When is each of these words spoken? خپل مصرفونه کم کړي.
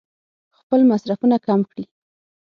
خپل 0.59 0.79
مصرفونه 0.91 1.35
کم 1.47 1.59
کړي. 1.69 1.85